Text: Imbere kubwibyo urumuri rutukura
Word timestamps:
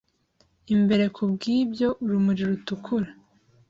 Imbere 0.75 1.05
kubwibyo 1.15 1.87
urumuri 2.03 2.41
rutukura 2.49 3.09